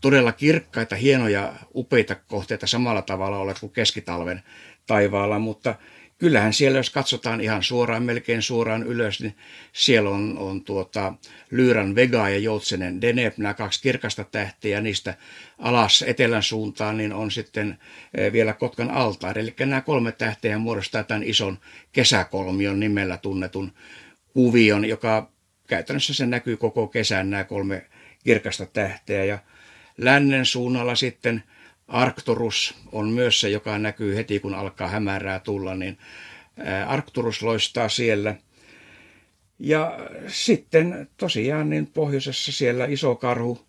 [0.00, 4.42] todella kirkkaita, hienoja, upeita kohteita samalla tavalla ole kuin keskitalven
[4.86, 5.74] taivaalla, mutta
[6.22, 9.36] kyllähän siellä, jos katsotaan ihan suoraan, melkein suoraan ylös, niin
[9.72, 11.14] siellä on, on tuota,
[11.50, 15.14] Lyyran Vega ja Joutsenen Deneb, nämä kaksi kirkasta tähtiä, niistä
[15.58, 17.78] alas etelän suuntaan, niin on sitten
[18.14, 19.40] eh, vielä Kotkan altaari.
[19.40, 21.58] Eli nämä kolme tähteä muodostaa tämän ison
[21.92, 23.72] kesäkolmion nimellä tunnetun
[24.32, 25.30] kuvion, joka
[25.66, 27.86] käytännössä se näkyy koko kesän nämä kolme
[28.24, 29.24] kirkasta tähteä.
[29.24, 29.38] Ja
[29.98, 31.42] lännen suunnalla sitten
[31.92, 35.98] Arcturus on myös se, joka näkyy heti, kun alkaa hämärää tulla, niin
[36.86, 38.34] Arcturus loistaa siellä.
[39.58, 43.66] Ja sitten tosiaan niin pohjoisessa siellä iso karhu,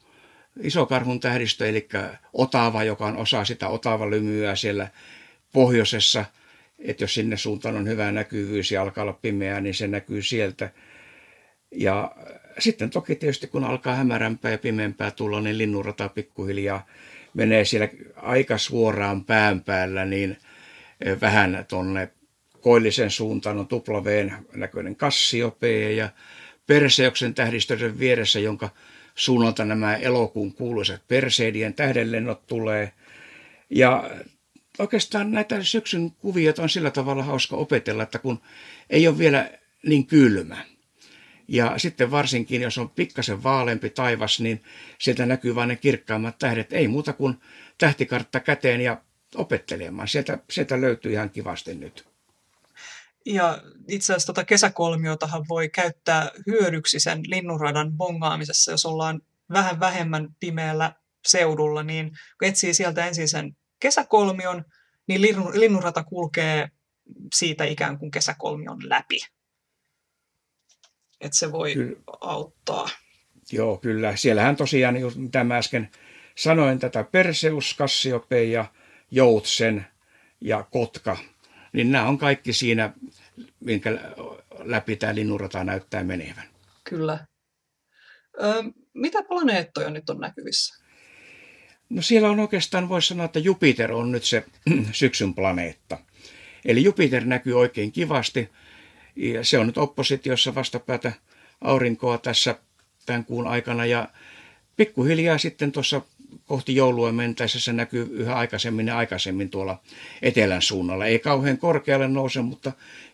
[0.62, 1.88] iso karhun tähdistö, eli
[2.33, 4.88] Otava, joka on osa sitä Otava-lymyä siellä
[5.53, 6.25] pohjoisessa.
[6.79, 10.69] Että jos sinne suuntaan on hyvä näkyvyys ja alkaa olla pimeää, niin se näkyy sieltä.
[11.71, 12.15] Ja
[12.59, 16.86] sitten toki tietysti kun alkaa hämärämpää ja pimeämpää tulla, niin linnunrata pikkuhiljaa
[17.34, 20.38] menee siellä aika suoraan pään päällä, niin
[21.22, 22.10] vähän tuonne
[22.62, 26.10] koillisen suuntaan on tuplaveen näköinen Kassiopea ja
[26.67, 28.69] Perseoksen tähdistön vieressä, jonka
[29.15, 32.91] suunnalta nämä elokuun kuuluisat Perseidien tähdenlennot tulee.
[33.69, 34.10] Ja
[34.80, 38.41] oikeastaan näitä syksyn kuvia on sillä tavalla hauska opetella, että kun
[38.89, 39.52] ei ole vielä
[39.86, 40.65] niin kylmä,
[41.47, 44.63] ja sitten varsinkin, jos on pikkasen vaaleampi taivas, niin
[44.99, 46.73] sieltä näkyy vain ne kirkkaimmat tähdet.
[46.73, 47.39] Ei muuta kuin
[47.77, 49.01] tähtikartta käteen ja
[49.36, 50.08] opettelemaan.
[50.08, 52.06] Sieltä, sieltä löytyy ihan kivasti nyt.
[53.25, 60.29] Ja itse asiassa tuota kesäkolmiotahan voi käyttää hyödyksi sen linnunradan bongaamisessa, jos ollaan vähän vähemmän
[60.39, 60.93] pimeällä
[61.25, 64.65] seudulla, niin kun etsii sieltä ensin sen kesäkolmion,
[65.08, 65.21] niin
[65.53, 66.69] linnunrata kulkee
[67.36, 69.19] siitä ikään kuin kesäkolmion läpi
[71.23, 72.89] että se voi Ky- auttaa.
[73.51, 74.15] Joo, kyllä.
[74.15, 75.89] Siellähän tosiaan, mitä mä äsken
[76.36, 78.65] sanoin, tätä Perseus, Kassiope ja
[79.12, 79.86] Joutsen
[80.41, 81.17] ja Kotka,
[81.73, 82.93] niin nämä on kaikki siinä,
[83.59, 83.99] minkä
[84.59, 86.47] läpi tämä linnunrata näyttää menevän.
[86.83, 87.25] Kyllä.
[88.43, 90.83] Ö, mitä planeettoja nyt on näkyvissä?
[91.89, 94.45] No siellä on oikeastaan, voisi sanoa, että Jupiter on nyt se
[94.91, 95.97] syksyn planeetta.
[96.65, 98.49] Eli Jupiter näkyy oikein kivasti.
[99.15, 101.12] Ja se on nyt oppositiossa vastapäätä
[101.62, 102.56] aurinkoa tässä
[103.06, 104.10] tämän kuun aikana ja
[104.76, 106.02] pikkuhiljaa sitten tuossa
[106.45, 109.82] kohti joulua mentäessä se näkyy yhä aikaisemmin ja aikaisemmin tuolla
[110.21, 111.06] etelän suunnalla.
[111.06, 112.71] Ei kauhean korkealle nouse, mutta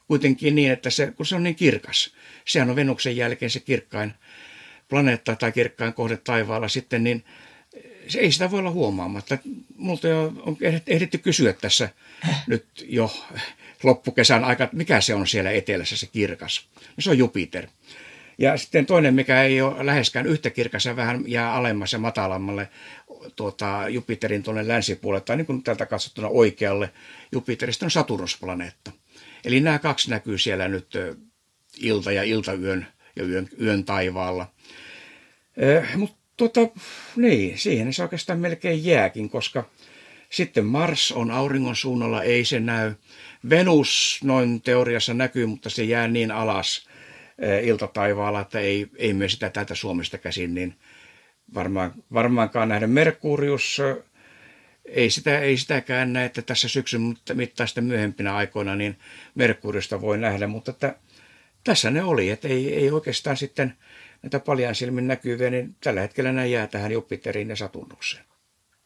[0.07, 2.13] kuitenkin niin, että se, kun se on niin kirkas.
[2.45, 4.13] Sehän on Venuksen jälkeen se kirkkain
[4.89, 7.23] planeetta tai kirkkain kohde taivaalla sitten, niin
[8.09, 9.37] se ei sitä voi olla huomaamatta.
[9.77, 11.89] Multa on ehditty kysyä tässä
[12.47, 13.11] nyt jo
[13.83, 16.67] loppukesän aika, että mikä se on siellä etelässä se kirkas.
[16.75, 17.67] No se on Jupiter.
[18.37, 22.69] Ja sitten toinen, mikä ei ole läheskään yhtä kirkas ja vähän jää alemmas ja matalammalle
[23.35, 26.91] tuota, Jupiterin tuonne länsipuolelle, tai niin kuin täältä katsottuna oikealle
[27.31, 28.91] Jupiterista on Saturnusplaneetta.
[29.45, 30.93] Eli nämä kaksi näkyy siellä nyt
[31.77, 34.51] ilta- ja iltayön ja yön, yön taivaalla.
[35.57, 36.81] Eh, Mutta tota,
[37.15, 39.63] niin, siihen se oikeastaan melkein jääkin, koska
[40.29, 42.93] sitten Mars on auringon suunnalla, ei se näy.
[43.49, 46.87] Venus noin teoriassa näkyy, mutta se jää niin alas
[47.39, 50.75] eh, iltataivaalla, että ei, ei me sitä täältä Suomesta käsin, niin
[51.53, 52.87] varmaan, varmaankaan nähdä.
[52.87, 54.03] Merkurius, eh,
[54.85, 58.97] ei, sitä, ei sitäkään näe, että tässä syksyn mittaisten myöhempinä aikoina niin
[59.35, 60.95] Merkuriusta voi nähdä, mutta että
[61.63, 63.73] tässä ne oli, että ei, ei oikeastaan sitten
[64.21, 68.25] näitä paljon silmin näkyviä, niin tällä hetkellä nämä jää tähän Jupiteriin ja Saturnukseen.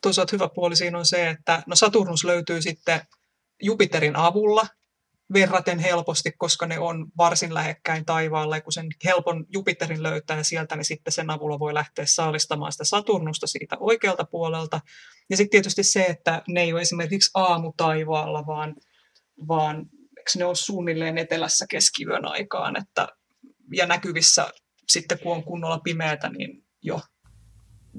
[0.02, 3.02] Toisaalta hyvä puoli siinä on se, että no Saturnus löytyy sitten
[3.62, 4.68] Jupiterin avulla
[5.34, 10.76] verraten helposti, koska ne on varsin lähekkäin taivaalla, ja kun sen helpon Jupiterin löytää sieltä,
[10.76, 14.82] niin sitten sen avulla voi lähteä saalistamaan sitä Saturnusta siitä oikealta puolelta.
[15.30, 18.76] Ja sitten tietysti se, että ne ei ole esimerkiksi aamutaivaalla, vaan,
[19.48, 19.78] vaan
[20.18, 23.08] eikö ne ole suunnilleen etelässä keskiyön aikaan, että,
[23.72, 24.48] ja näkyvissä
[24.90, 27.02] sitten kun on kunnolla pimeätä, niin jo.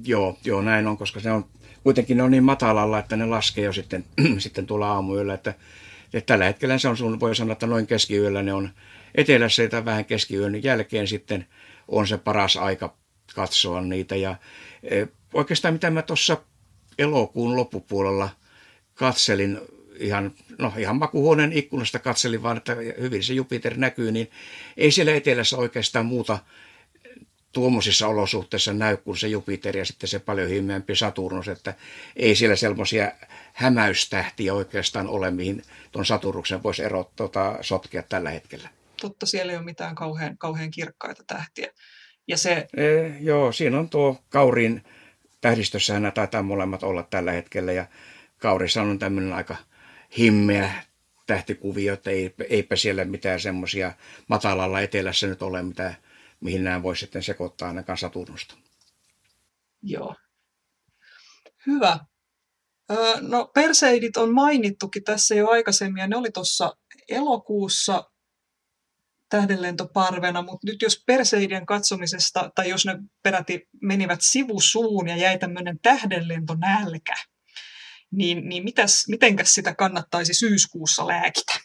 [0.05, 1.45] Joo, joo, näin on, koska se on,
[1.83, 4.05] kuitenkin ne on niin matalalla, että ne laskee jo sitten,
[4.39, 5.55] sitten tuolla aamuyöllä, että,
[6.13, 8.71] että tällä hetkellä se on sun, voi sanoa, että noin keskiyöllä ne on
[9.15, 11.47] etelässä ja vähän keskiyön jälkeen sitten
[11.89, 12.97] on se paras aika
[13.35, 14.17] katsoa niitä.
[14.17, 14.37] Ja
[14.83, 16.37] e, oikeastaan mitä mä tuossa
[16.99, 18.29] elokuun loppupuolella
[18.95, 19.61] katselin
[19.99, 24.31] ihan, no ihan makuhuoneen ikkunasta katselin vaan, että hyvin se Jupiter näkyy, niin
[24.77, 26.39] ei siellä etelässä oikeastaan muuta
[27.55, 31.75] tuommoisissa olosuhteissa näy kuin se Jupiter ja sitten se paljon himmeämpi Saturnus, että
[32.17, 33.13] ei siellä semmoisia
[33.53, 35.63] hämäystähtiä oikeastaan ole, mihin
[35.93, 38.69] tuon Saturnuksen voisi erot, tota, sotkea tällä hetkellä.
[39.01, 41.73] Totta, siellä ei ole mitään kauhean, kauhean kirkkaita tähtiä.
[42.29, 42.67] Ja se...
[42.77, 42.85] E,
[43.21, 44.85] joo, siinä on tuo Kaurin
[45.41, 47.87] tähdistössähän nämä taitaa molemmat olla tällä hetkellä ja
[48.39, 49.57] Kaurissa on tämmöinen aika
[50.19, 50.73] himmeä
[51.27, 53.93] tähtikuvio, että ei, eipä siellä mitään semmoisia
[54.29, 55.95] matalalla etelässä nyt ole, mitä,
[56.41, 58.55] mihin nämä voisi sitten sekoittaa ainakaan Saturnusta.
[59.83, 60.15] Joo.
[61.67, 61.99] Hyvä.
[63.21, 66.77] No Perseidit on mainittukin tässä jo aikaisemmin ja ne oli tuossa
[67.09, 68.11] elokuussa
[69.29, 75.79] tähdenlentoparvena, mutta nyt jos Perseidien katsomisesta, tai jos ne peräti menivät sivusuun ja jäi tämmöinen
[75.83, 77.15] tähdenlentonälkä,
[78.11, 81.61] niin, niin mitäs, mitenkäs sitä kannattaisi syyskuussa lääkitä?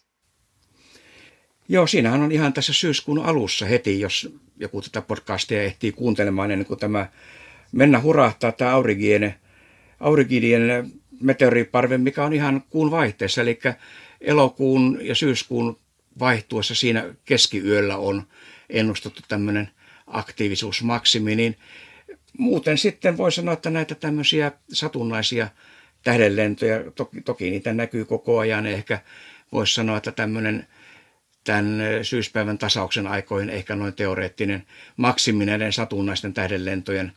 [1.72, 6.66] Joo, siinähän on ihan tässä syyskuun alussa heti, jos joku tätä podcastia ehtii kuuntelemaan ennen
[6.66, 7.08] kuin tämä
[7.72, 9.36] mennä hurahtaa tämä Aurigien,
[10.00, 13.60] Aurigidien meteoriparve, mikä on ihan kuun vaihteessa, eli
[14.22, 15.80] elokuun ja syyskuun
[16.20, 18.24] vaihtuessa siinä keskiyöllä on
[18.70, 19.70] ennustettu tämmöinen
[20.08, 21.58] aktiivisuusmaksimi, niin
[22.38, 25.48] muuten sitten voi sanoa, että näitä tämmöisiä satunnaisia
[26.04, 29.00] tähdenlentoja, toki, toki niitä näkyy koko ajan, ehkä
[29.52, 30.68] voisi sanoa, että tämmöinen
[31.44, 34.66] tämän syyspäivän tasauksen aikoihin ehkä noin teoreettinen
[34.98, 37.12] maksimi näiden satunnaisten tähdenlentojen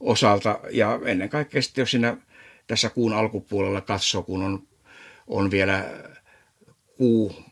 [0.00, 0.60] osalta.
[0.70, 2.16] Ja ennen kaikkea sitten, jos siinä
[2.66, 4.62] tässä kuun alkupuolella katsoo, kun on,
[5.26, 5.84] on vielä
[6.96, 7.44] kuu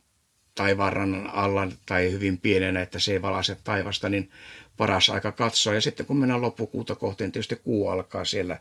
[0.55, 4.31] taivaanrannan alla tai hyvin pienenä, että se ei valaise taivasta, niin
[4.77, 5.75] paras aika katsoa.
[5.75, 8.59] Ja sitten kun mennään loppukuuta kohteen, tietysti kuu alkaa siellä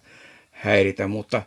[0.52, 1.44] häiritä, mutta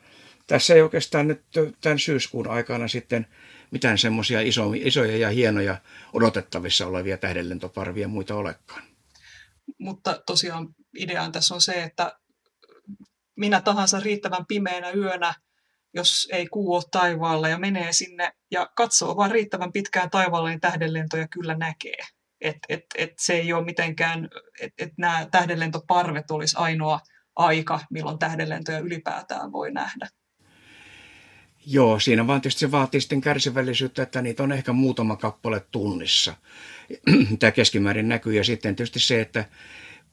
[0.47, 1.43] tässä ei oikeastaan nyt
[1.81, 3.27] tämän syyskuun aikana sitten
[3.75, 5.77] mitään semmoisia iso, isoja ja hienoja
[6.13, 8.83] odotettavissa olevia tähdenlentoparvia muita olekaan.
[9.79, 12.19] Mutta tosiaan ideaan tässä on se, että
[13.37, 15.35] minä tahansa riittävän pimeänä yönä
[15.95, 20.61] jos ei kuu ole taivaalla ja menee sinne ja katsoo vaan riittävän pitkään taivaalle, niin
[20.61, 21.99] tähdenlentoja kyllä näkee.
[22.41, 24.29] Et, et, et se ei ole mitenkään,
[24.61, 27.01] että et nämä tähdenlentoparvet olisi ainoa
[27.37, 30.09] aika, milloin tähdenlentoja ylipäätään voi nähdä.
[31.67, 36.35] Joo, siinä vaan tietysti se vaatii sitten kärsivällisyyttä, että niitä on ehkä muutama kappale tunnissa.
[37.39, 39.45] Tämä keskimäärin näkyy ja sitten tietysti se, että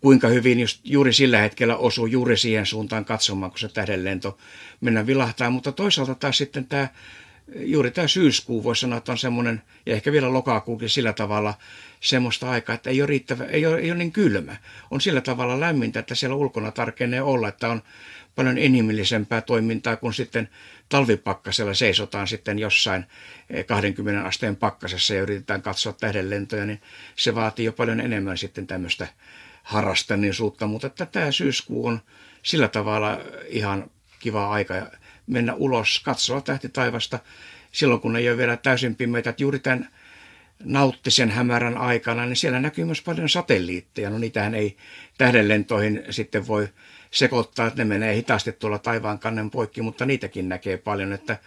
[0.02, 4.38] kuinka hyvin just juuri sillä hetkellä osuu juuri siihen suuntaan katsomaan, kun se tähdenlento
[4.82, 5.50] mennä vilahtaa.
[5.50, 6.88] Mutta toisaalta taas sitten tämä,
[7.56, 11.54] juuri tämä syyskuu voisi sanoa, että on semmoinen, ja ehkä vielä lokakuukin sillä tavalla
[12.00, 14.56] semmoista aikaa, että ei ole, riittävä, ei ole, ei ole niin kylmä.
[14.92, 17.82] On sillä tavalla lämmintä, että siellä ulkona tarkenee olla, että on
[18.36, 20.50] paljon inhimillisempää toimintaa, kun sitten
[20.92, 23.06] talvipakkasella seisotaan sitten jossain
[23.68, 26.82] 20 asteen pakkasessa ja yritetään katsoa tähdenlentoja, niin
[27.16, 29.08] se vaatii jo paljon enemmän sitten tämmöistä
[29.64, 32.02] harrastaneisuutta, mutta että tämä syyskuu on
[32.44, 34.74] sillä tavalla ihan kiva aika
[35.28, 37.20] mennä ulos, katsoa tähti taivasta
[37.72, 39.30] silloin, kun ei ole vielä täysin pimeitä.
[39.30, 39.90] Että juuri tämän
[40.64, 44.10] nauttisen hämärän aikana, niin siellä näkyy myös paljon satelliitteja.
[44.10, 44.78] No niitähän ei
[45.18, 46.68] tähdenlentoihin sitten voi
[47.12, 51.38] sekoittaa, että ne menee hitaasti tuolla taivaan kannen poikki, mutta niitäkin näkee paljon, että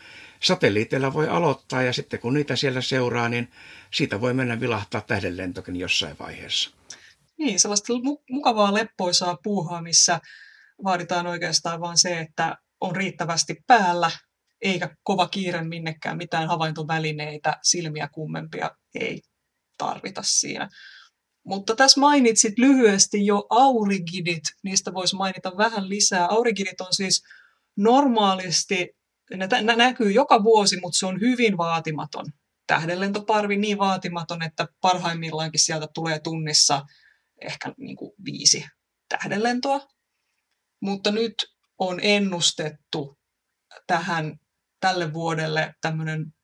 [0.40, 3.53] satelliiteilla voi aloittaa ja sitten kun niitä siellä seuraa, niin
[3.90, 6.70] siitä voi mennä vilahtaa tähdenlentokin jossain vaiheessa.
[7.38, 7.92] Niin, sellaista
[8.31, 10.20] mukavaa leppoisaa puuhaa, missä
[10.85, 14.11] vaaditaan oikeastaan vain se, että on riittävästi päällä,
[14.61, 19.22] eikä kova kiire minnekään, mitään havaintovälineitä, silmiä kummempia ei
[19.79, 20.68] tarvita siinä.
[21.44, 26.26] Mutta tässä mainitsit lyhyesti jo aurigidit, niistä voisi mainita vähän lisää.
[26.26, 27.22] Aurigidit on siis
[27.76, 28.88] normaalisti,
[29.37, 32.24] ne näkyy joka vuosi, mutta se on hyvin vaatimaton
[32.66, 36.83] tähdenlentoparvi, niin vaatimaton, että parhaimmillaankin sieltä tulee tunnissa
[37.40, 38.64] ehkä niin kuin viisi
[39.09, 39.80] tähdenlentoa.
[40.80, 41.35] Mutta nyt
[41.78, 43.18] on ennustettu
[43.87, 44.37] tähän
[44.80, 46.35] tälle vuodelle tämmöinen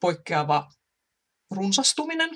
[0.00, 0.68] poikkeava
[1.50, 2.30] runsastuminen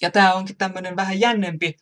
[0.00, 1.74] Ja tämä onkin tämmöinen vähän jännempi,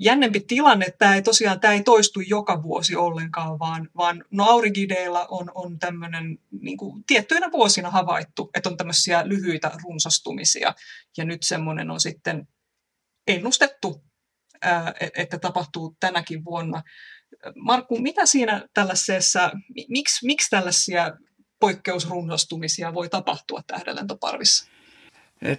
[0.00, 0.86] jännempi tilanne.
[0.98, 5.78] Tämä ei tosiaan tämä ei toistu joka vuosi ollenkaan, vaan, vaan no aurigideilla on, on
[5.78, 10.74] tämmöinen niin kuin, tiettyinä vuosina havaittu, että on tämmöisiä lyhyitä runsastumisia.
[11.16, 12.48] Ja nyt semmoinen on sitten
[13.28, 14.02] ennustettu,
[15.16, 16.82] että tapahtuu tänäkin vuonna.
[17.54, 19.50] Markku, mitä siinä tällaisessa,
[19.88, 21.12] miksi, miksi tällaisia
[21.60, 24.70] poikkeusrunsastumisia voi tapahtua tähdenlentoparvissa?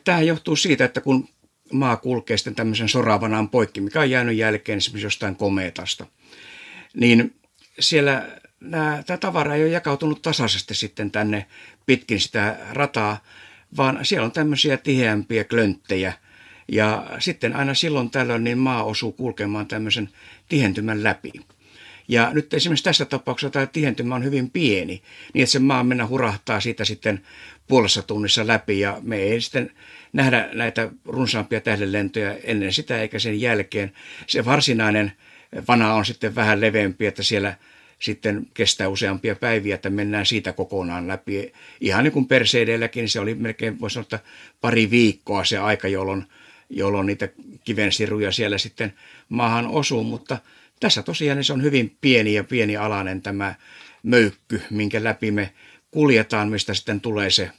[0.03, 1.27] Tämä johtuu siitä, että kun
[1.71, 6.05] maa kulkee sitten tämmöisen soravanaan poikki, mikä on jäänyt jälkeen esimerkiksi jostain kometasta,
[6.93, 7.35] niin
[7.79, 8.27] siellä
[8.59, 11.45] nämä, tämä tavara ei ole jakautunut tasaisesti sitten tänne
[11.85, 13.23] pitkin sitä rataa,
[13.77, 16.13] vaan siellä on tämmöisiä tiheämpiä klönttejä.
[16.67, 20.09] Ja sitten aina silloin tällöin niin maa osuu kulkemaan tämmöisen
[20.49, 21.31] tihentymän läpi.
[22.07, 25.03] Ja nyt esimerkiksi tässä tapauksessa tämä tihentymä on hyvin pieni,
[25.33, 27.21] niin että se maa mennä hurahtaa siitä sitten
[27.71, 29.71] puolessa tunnissa läpi ja me ei sitten
[30.13, 33.91] nähdä näitä runsaampia tähdenlentoja ennen sitä eikä sen jälkeen.
[34.27, 35.11] Se varsinainen
[35.67, 37.55] vana on sitten vähän leveämpi, että siellä
[37.99, 41.53] sitten kestää useampia päiviä, että mennään siitä kokonaan läpi.
[41.81, 44.19] Ihan niin kuin Perseideilläkin se oli melkein, voisi sanoa, että
[44.61, 46.25] pari viikkoa se aika, jolloin,
[46.69, 47.29] jolloin niitä
[47.63, 48.93] kivensiruja siellä sitten
[49.29, 50.37] maahan osuu, mutta
[50.79, 53.55] tässä tosiaan niin se on hyvin pieni ja pieni alainen tämä
[54.03, 55.53] möykky, minkä läpi me
[55.91, 57.51] kuljetaan, mistä sitten tulee se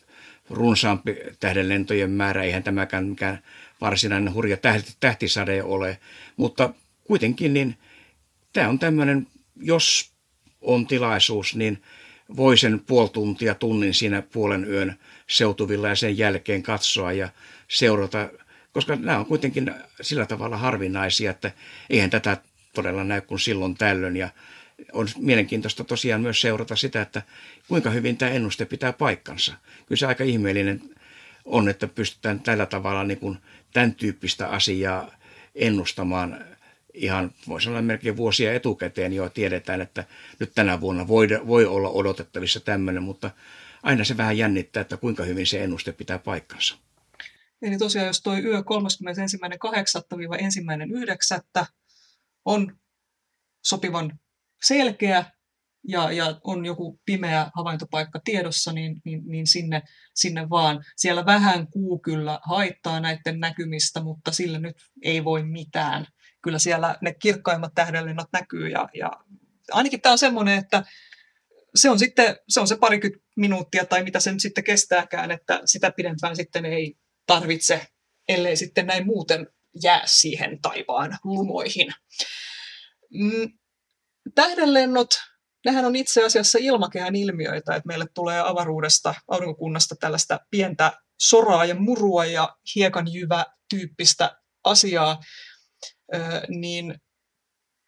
[0.53, 2.43] runsaampi tähdenlentojen määrä.
[2.43, 3.43] Eihän tämäkään mikään
[3.81, 4.57] varsinainen hurja
[5.01, 5.99] tähtisade ole,
[6.37, 7.79] mutta kuitenkin niin
[8.53, 10.13] tämä on tämmöinen, jos
[10.61, 11.83] on tilaisuus, niin
[12.37, 14.95] voi sen puoli tuntia, tunnin siinä puolen yön
[15.27, 17.29] seutuvilla ja sen jälkeen katsoa ja
[17.69, 18.29] seurata,
[18.73, 21.51] koska nämä on kuitenkin sillä tavalla harvinaisia, että
[21.91, 22.37] eihän tätä
[22.75, 24.29] todella näy kuin silloin tällöin ja
[24.93, 27.23] on mielenkiintoista tosiaan myös seurata sitä, että
[27.69, 29.55] kuinka hyvin tämä ennuste pitää paikkansa.
[29.87, 30.83] Kyllä se aika ihmeellinen
[31.45, 33.39] on, että pystytään tällä tavalla niin kuin
[33.73, 35.11] tämän tyyppistä asiaa
[35.55, 36.45] ennustamaan
[36.95, 40.05] ihan, voisi sanoa melkein vuosia etukäteen jo tiedetään, että
[40.39, 43.31] nyt tänä vuonna voi, voi olla odotettavissa tämmöinen, mutta
[43.83, 46.77] aina se vähän jännittää, että kuinka hyvin se ennuste pitää paikkansa.
[47.63, 48.61] Eli tosiaan, jos tuo yö
[51.59, 51.67] 31.8.1.9.
[52.45, 52.77] on
[53.65, 54.19] sopivan
[54.67, 55.25] selkeä
[55.89, 59.83] ja, ja on joku pimeä havaintopaikka tiedossa, niin, niin, niin sinne,
[60.15, 60.85] sinne vaan.
[60.97, 66.07] Siellä vähän kuu kyllä haittaa näiden näkymistä, mutta sillä nyt ei voi mitään.
[66.43, 69.11] Kyllä siellä ne kirkkaimmat tähdenlennot näkyy ja, ja
[69.73, 70.83] ainakin tämä on semmoinen, että
[71.75, 75.61] se on sitten se, on se parikymmentä minuuttia tai mitä se nyt sitten kestääkään, että
[75.65, 76.95] sitä pidempään sitten ei
[77.27, 77.87] tarvitse,
[78.29, 79.47] ellei sitten näin muuten
[79.83, 81.93] jää siihen taivaan lumoihin.
[83.11, 83.53] Mm,
[84.35, 85.09] tähdenlennot,
[85.65, 91.75] nehän on itse asiassa ilmakehän ilmiöitä, että meille tulee avaruudesta, aurinkokunnasta tällaista pientä soraa ja
[91.75, 95.21] murua ja hiekanjyvä tyyppistä asiaa,
[96.49, 96.95] niin,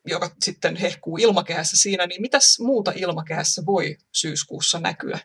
[0.07, 5.19] joka sitten hehkuu ilmakehässä siinä, niin mitäs muuta ilmakehässä voi syyskuussa näkyä?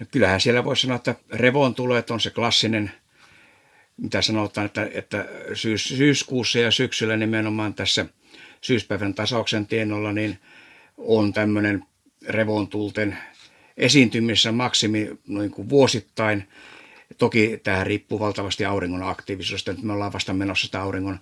[0.00, 2.92] No kyllähän siellä voi sanoa, että revon tulee, on se klassinen,
[3.96, 8.06] mitä sanotaan, että, että syys, syyskuussa ja syksyllä nimenomaan tässä–
[8.64, 10.38] syyspäivän tasauksen tienolla, niin
[10.96, 11.84] on tämmöinen
[12.28, 13.18] revontulten
[13.76, 16.48] esiintymissä maksimi noin kuin vuosittain.
[17.18, 19.72] Toki tämä riippuu valtavasti auringon aktiivisuudesta.
[19.72, 21.18] Nyt me ollaan vasta menossa sitä auringon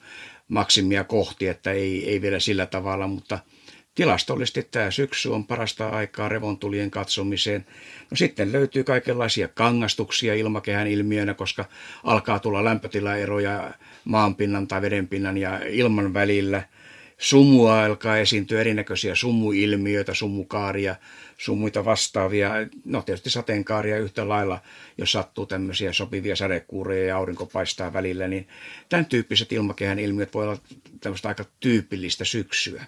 [0.48, 3.38] maksimia kohti, että ei, ei vielä sillä tavalla, mutta
[3.94, 7.66] tilastollisesti tämä syksy on parasta aikaa revontulien katsomiseen.
[8.10, 11.64] No sitten löytyy kaikenlaisia kangastuksia ilmakehän ilmiönä, koska
[12.04, 13.74] alkaa tulla lämpötilaeroja
[14.04, 16.62] maanpinnan tai vedenpinnan ja ilman välillä–
[17.22, 20.96] sumua alkaa esiintyä erinäköisiä sumuilmiöitä, sumukaaria,
[21.38, 22.50] sumuita vastaavia,
[22.84, 24.62] no tietysti sateenkaaria yhtä lailla,
[24.98, 28.48] jos sattuu tämmöisiä sopivia sadekuureja ja aurinko paistaa välillä, niin
[28.88, 30.58] tämän tyyppiset ilmakehän ilmiöt voi olla
[31.00, 32.84] tämmöistä aika tyypillistä syksyä.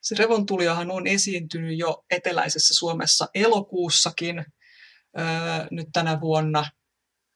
[0.00, 5.24] Se revontuliahan on esiintynyt jo eteläisessä Suomessa elokuussakin öö,
[5.70, 6.64] nyt tänä vuonna,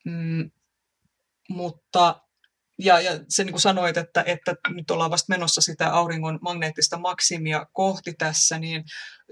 [0.05, 0.50] mm,
[1.48, 2.20] mutta
[2.81, 6.99] ja, ja se niin kuin sanoit, että, että nyt ollaan vasta menossa sitä auringon magneettista
[6.99, 8.85] maksimia kohti tässä, niin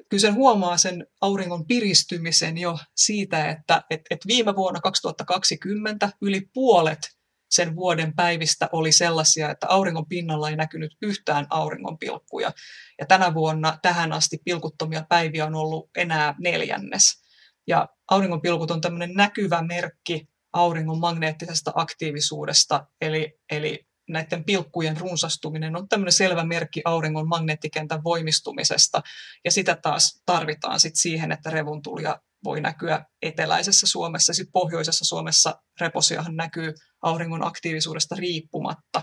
[0.09, 6.41] kyllä sen huomaa sen auringon piristymisen jo siitä, että et, et viime vuonna 2020 yli
[6.55, 7.19] puolet
[7.51, 12.53] sen vuoden päivistä oli sellaisia, että auringon pinnalla ei näkynyt yhtään auringonpilkkuja.
[12.99, 17.23] Ja tänä vuonna tähän asti pilkuttomia päiviä on ollut enää neljännes.
[17.67, 25.89] Ja auringonpilkut on tämmöinen näkyvä merkki auringon magneettisesta aktiivisuudesta, eli, eli näiden pilkkujen runsastuminen on
[25.89, 29.03] tämmöinen selvä merkki auringon magneettikentän voimistumisesta,
[29.45, 35.63] ja sitä taas tarvitaan sit siihen, että revontulia voi näkyä eteläisessä Suomessa, sitten pohjoisessa Suomessa
[35.81, 39.03] reposiahan näkyy auringon aktiivisuudesta riippumatta.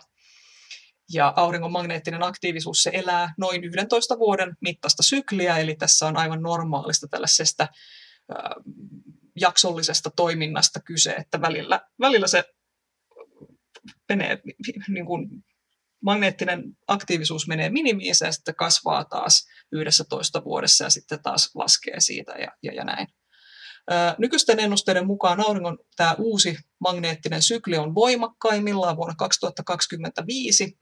[1.13, 6.41] Ja auringon magneettinen aktiivisuus se elää noin 11 vuoden mittaista sykliä, eli tässä on aivan
[6.41, 7.67] normaalista tällaisesta
[9.35, 12.43] jaksollisesta toiminnasta kyse, että välillä, välillä se
[14.09, 14.41] menee,
[14.87, 15.29] niin kuin
[16.01, 22.31] magneettinen aktiivisuus menee minimiin ja sitten kasvaa taas 11 vuodessa ja sitten taas laskee siitä
[22.31, 23.07] ja, ja, ja näin.
[24.17, 30.79] Nykyisten ennusteiden mukaan auringon tämä uusi magneettinen sykli on voimakkaimmillaan vuonna 2025,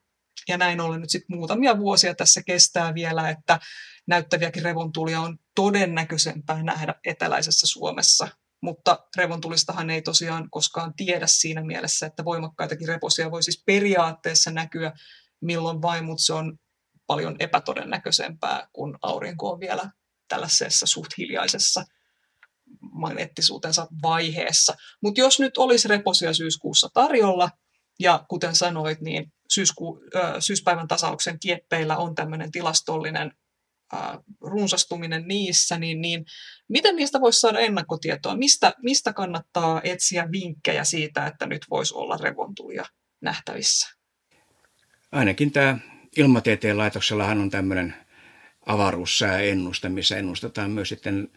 [0.47, 3.59] ja näin ollen nyt sitten muutamia vuosia tässä kestää vielä, että
[4.07, 8.27] näyttäviäkin revontulia on todennäköisempää nähdä eteläisessä Suomessa.
[8.63, 14.93] Mutta revontulistahan ei tosiaan koskaan tiedä siinä mielessä, että voimakkaitakin reposia voi siis periaatteessa näkyä
[15.41, 16.57] milloin vain, mutta se on
[17.07, 19.91] paljon epätodennäköisempää, kun aurinko on vielä
[20.27, 21.83] tällaisessa suht hiljaisessa
[22.91, 24.73] magneettisuutensa vaiheessa.
[25.01, 27.49] Mutta jos nyt olisi reposia syyskuussa tarjolla,
[27.99, 29.99] ja kuten sanoit, niin syysku,
[30.39, 33.31] syyspäivän tasauksen kieppeillä on tämmöinen tilastollinen
[34.41, 36.25] runsastuminen niissä, niin, niin
[36.67, 38.35] miten niistä voisi saada ennakkotietoa?
[38.37, 42.85] Mistä, mistä kannattaa etsiä vinkkejä siitä, että nyt voisi olla revontulia
[43.21, 43.97] nähtävissä?
[45.11, 45.77] Ainakin tämä
[46.17, 47.93] Ilmatieteen laitoksellahan on tämmöinen
[48.65, 51.29] avaruussääennuste, missä ennustetaan myös sitten,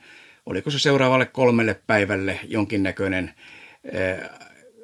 [0.47, 3.35] oliko se seuraavalle kolmelle päivälle jonkinnäköinen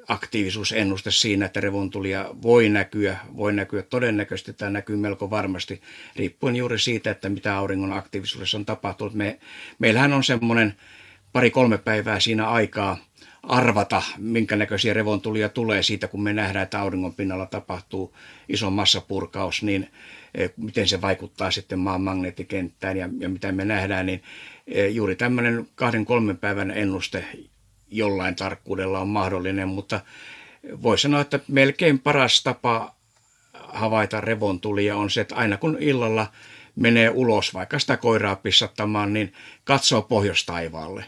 [0.07, 5.81] aktiivisuusennuste siinä, että revontulia voi näkyä, voi näkyä todennäköisesti tai näkyy melko varmasti,
[6.15, 9.13] riippuen juuri siitä, että mitä auringon aktiivisuudessa on tapahtunut.
[9.13, 9.39] Me,
[9.79, 10.75] meillähän on semmoinen
[11.33, 12.97] pari-kolme päivää siinä aikaa
[13.43, 18.15] arvata, minkä näköisiä revontulia tulee siitä, kun me nähdään, että auringon pinnalla tapahtuu
[18.49, 19.89] iso massapurkaus, niin
[20.35, 24.23] eh, miten se vaikuttaa sitten maan magneettikenttään ja, ja mitä me nähdään, niin
[24.67, 27.25] eh, juuri tämmöinen kahden kolmen päivän ennuste
[27.97, 29.99] jollain tarkkuudella on mahdollinen, mutta
[30.81, 32.95] voi sanoa, että melkein paras tapa
[33.53, 36.27] havaita revontulia on se, että aina kun illalla
[36.75, 39.33] menee ulos vaikka sitä koiraa pissattamaan, niin
[39.63, 41.05] katsoo pohjoistaivaalle.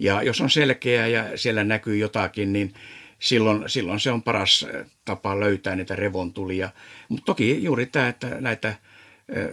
[0.00, 2.74] Ja jos on selkeä ja siellä näkyy jotakin, niin
[3.18, 4.66] silloin, silloin se on paras
[5.04, 6.70] tapa löytää niitä revontulia.
[7.08, 8.74] Mutta toki juuri tämä, että näitä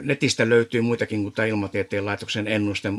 [0.02, 2.90] Netistä löytyy muitakin kuin tämä Ilmatieteen laitoksen ennuste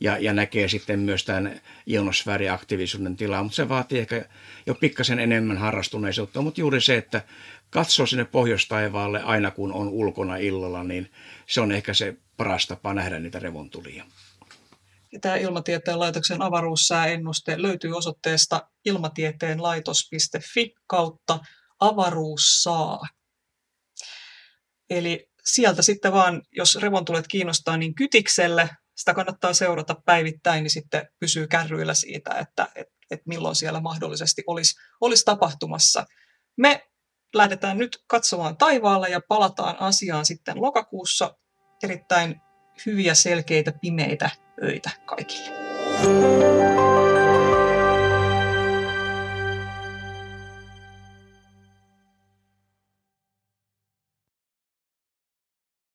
[0.00, 4.24] ja, ja näkee sitten myös tämän ionosfääriaktiivisuuden tilaa, mutta se vaatii ehkä
[4.66, 7.22] jo pikkasen enemmän harrastuneisuutta, mutta juuri se, että
[7.70, 11.10] katsoo sinne pohjoistaivaalle aina kun on ulkona illalla, niin
[11.46, 14.04] se on ehkä se paras tapa nähdä niitä revontulia.
[15.20, 21.38] Tämä Ilmatieteen laitoksen avaruussääennuste löytyy osoitteesta ilmatieteenlaitos.fi kautta
[21.80, 23.00] avaruussaa.
[24.90, 31.08] Eli sieltä sitten vaan, jos revontulet kiinnostaa, niin kytikselle, sitä kannattaa seurata päivittäin, niin sitten
[31.20, 36.06] pysyy kärryillä siitä, että et, et milloin siellä mahdollisesti olisi, olisi tapahtumassa.
[36.56, 36.88] Me
[37.34, 41.34] lähdetään nyt katsomaan taivaalle ja palataan asiaan sitten lokakuussa.
[41.82, 42.40] Erittäin
[42.86, 44.30] hyviä, selkeitä, pimeitä
[44.62, 45.58] öitä kaikille.